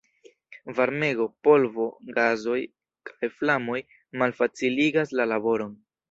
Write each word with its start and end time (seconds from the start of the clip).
Varmego, 0.77 1.25
polvo, 1.47 1.83
gasoj 2.15 2.61
kaj 3.09 3.29
flamoj 3.41 3.81
malfaciligas 4.23 5.13
la 5.21 5.29
laboron. 5.33 5.77